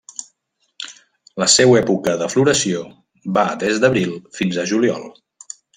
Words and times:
La 1.43 1.47
seua 1.57 1.77
època 1.83 2.15
de 2.23 2.31
floració 2.35 2.83
va 3.39 3.47
des 3.65 3.81
d'abril 3.85 4.21
fins 4.41 4.63
a 4.65 4.71
juliol. 4.73 5.11